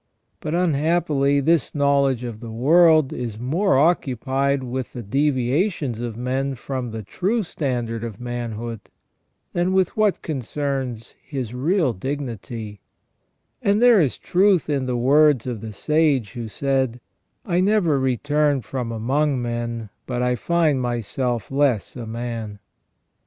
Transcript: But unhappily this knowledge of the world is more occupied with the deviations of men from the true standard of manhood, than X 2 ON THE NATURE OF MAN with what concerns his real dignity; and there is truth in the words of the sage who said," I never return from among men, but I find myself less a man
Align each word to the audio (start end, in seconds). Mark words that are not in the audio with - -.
But 0.39 0.55
unhappily 0.55 1.39
this 1.41 1.75
knowledge 1.75 2.23
of 2.23 2.39
the 2.39 2.49
world 2.49 3.13
is 3.13 3.37
more 3.37 3.77
occupied 3.77 4.63
with 4.63 4.93
the 4.93 5.03
deviations 5.03 6.01
of 6.01 6.17
men 6.17 6.55
from 6.55 6.89
the 6.89 7.03
true 7.03 7.43
standard 7.43 8.03
of 8.03 8.19
manhood, 8.19 8.79
than 9.53 9.61
X 9.61 9.61
2 9.61 9.61
ON 9.61 9.61
THE 9.61 9.61
NATURE 9.61 9.61
OF 9.61 9.65
MAN 9.67 9.73
with 9.75 9.97
what 9.97 10.21
concerns 10.23 11.15
his 11.23 11.53
real 11.53 11.93
dignity; 11.93 12.81
and 13.61 13.79
there 13.79 14.01
is 14.01 14.17
truth 14.17 14.71
in 14.71 14.87
the 14.87 14.97
words 14.97 15.45
of 15.45 15.61
the 15.61 15.71
sage 15.71 16.31
who 16.31 16.47
said," 16.47 16.99
I 17.45 17.59
never 17.59 17.99
return 17.99 18.61
from 18.63 18.91
among 18.91 19.39
men, 19.39 19.89
but 20.07 20.23
I 20.23 20.35
find 20.35 20.81
myself 20.81 21.51
less 21.51 21.95
a 21.95 22.07
man 22.07 22.57